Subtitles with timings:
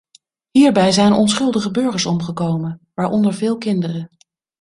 [0.51, 4.09] Hierbij zijn onschuldige burgers omgekomen, waaronder veel kinderen.